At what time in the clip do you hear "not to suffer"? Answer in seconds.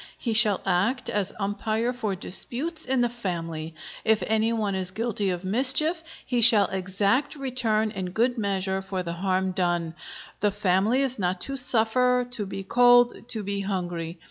11.19-12.25